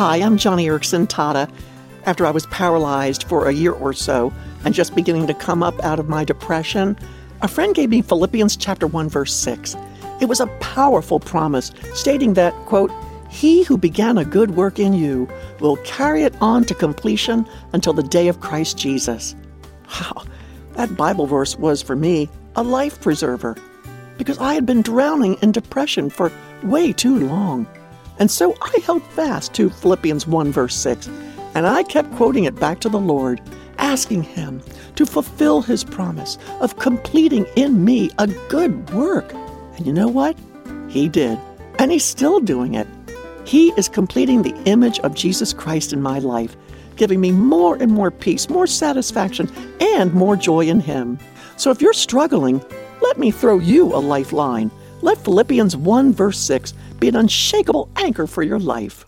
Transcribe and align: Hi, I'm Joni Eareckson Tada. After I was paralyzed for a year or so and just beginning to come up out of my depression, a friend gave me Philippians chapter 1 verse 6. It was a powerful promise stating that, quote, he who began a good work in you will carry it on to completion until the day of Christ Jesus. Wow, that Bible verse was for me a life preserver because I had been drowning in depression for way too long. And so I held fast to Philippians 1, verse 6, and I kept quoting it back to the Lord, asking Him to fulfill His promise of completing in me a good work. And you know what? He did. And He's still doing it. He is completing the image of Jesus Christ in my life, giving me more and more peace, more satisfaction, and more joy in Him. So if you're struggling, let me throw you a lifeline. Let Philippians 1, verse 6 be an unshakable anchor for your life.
Hi, 0.00 0.16
I'm 0.16 0.38
Joni 0.38 0.64
Eareckson 0.64 1.06
Tada. 1.06 1.52
After 2.06 2.24
I 2.24 2.30
was 2.30 2.46
paralyzed 2.46 3.24
for 3.24 3.46
a 3.46 3.52
year 3.52 3.72
or 3.72 3.92
so 3.92 4.32
and 4.64 4.72
just 4.72 4.94
beginning 4.94 5.26
to 5.26 5.34
come 5.34 5.62
up 5.62 5.78
out 5.84 5.98
of 5.98 6.08
my 6.08 6.24
depression, 6.24 6.96
a 7.42 7.48
friend 7.48 7.74
gave 7.74 7.90
me 7.90 8.00
Philippians 8.00 8.56
chapter 8.56 8.86
1 8.86 9.10
verse 9.10 9.34
6. 9.34 9.76
It 10.18 10.24
was 10.24 10.40
a 10.40 10.46
powerful 10.58 11.20
promise 11.20 11.72
stating 11.92 12.32
that, 12.32 12.54
quote, 12.64 12.90
he 13.28 13.62
who 13.64 13.76
began 13.76 14.16
a 14.16 14.24
good 14.24 14.52
work 14.52 14.78
in 14.78 14.94
you 14.94 15.28
will 15.60 15.76
carry 15.84 16.22
it 16.22 16.34
on 16.40 16.64
to 16.64 16.74
completion 16.74 17.46
until 17.74 17.92
the 17.92 18.02
day 18.02 18.28
of 18.28 18.40
Christ 18.40 18.78
Jesus. 18.78 19.36
Wow, 19.86 20.24
that 20.76 20.96
Bible 20.96 21.26
verse 21.26 21.58
was 21.58 21.82
for 21.82 21.94
me 21.94 22.26
a 22.56 22.62
life 22.62 23.02
preserver 23.02 23.54
because 24.16 24.38
I 24.38 24.54
had 24.54 24.64
been 24.64 24.80
drowning 24.80 25.34
in 25.42 25.52
depression 25.52 26.08
for 26.08 26.32
way 26.62 26.90
too 26.94 27.18
long. 27.18 27.66
And 28.20 28.30
so 28.30 28.54
I 28.60 28.78
held 28.84 29.02
fast 29.02 29.54
to 29.54 29.70
Philippians 29.70 30.26
1, 30.26 30.52
verse 30.52 30.76
6, 30.76 31.08
and 31.54 31.66
I 31.66 31.82
kept 31.82 32.12
quoting 32.12 32.44
it 32.44 32.54
back 32.54 32.78
to 32.80 32.90
the 32.90 33.00
Lord, 33.00 33.40
asking 33.78 34.22
Him 34.24 34.62
to 34.96 35.06
fulfill 35.06 35.62
His 35.62 35.82
promise 35.82 36.36
of 36.60 36.78
completing 36.78 37.46
in 37.56 37.82
me 37.82 38.10
a 38.18 38.26
good 38.50 38.90
work. 38.90 39.32
And 39.76 39.86
you 39.86 39.92
know 39.94 40.06
what? 40.06 40.36
He 40.88 41.08
did. 41.08 41.38
And 41.78 41.90
He's 41.90 42.04
still 42.04 42.40
doing 42.40 42.74
it. 42.74 42.86
He 43.46 43.70
is 43.78 43.88
completing 43.88 44.42
the 44.42 44.54
image 44.64 45.00
of 45.00 45.14
Jesus 45.14 45.54
Christ 45.54 45.94
in 45.94 46.02
my 46.02 46.18
life, 46.18 46.54
giving 46.96 47.22
me 47.22 47.32
more 47.32 47.76
and 47.76 47.90
more 47.90 48.10
peace, 48.10 48.50
more 48.50 48.66
satisfaction, 48.66 49.50
and 49.80 50.12
more 50.12 50.36
joy 50.36 50.66
in 50.66 50.80
Him. 50.80 51.18
So 51.56 51.70
if 51.70 51.80
you're 51.80 51.94
struggling, 51.94 52.62
let 53.00 53.18
me 53.18 53.30
throw 53.30 53.58
you 53.58 53.86
a 53.86 53.96
lifeline. 53.96 54.70
Let 55.02 55.18
Philippians 55.18 55.76
1, 55.76 56.12
verse 56.12 56.38
6 56.38 56.74
be 56.98 57.08
an 57.08 57.16
unshakable 57.16 57.88
anchor 57.96 58.26
for 58.26 58.42
your 58.42 58.58
life. 58.58 59.06